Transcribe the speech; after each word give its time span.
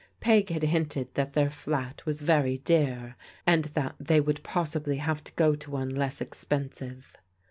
Peg 0.19 0.49
had 0.49 0.63
hinted 0.63 1.13
that 1.13 1.33
their 1.33 1.51
flat 1.51 2.07
was 2.07 2.21
very 2.21 2.57
dear, 2.57 3.15
and 3.45 3.65
that 3.65 3.93
they 3.99 4.19
would 4.19 4.41
possibly 4.41 4.97
have 4.97 5.23
to 5.23 5.31
go 5.33 5.53
to 5.53 5.69
one 5.69 5.89
less 5.91 6.21
expensive. 6.21 7.13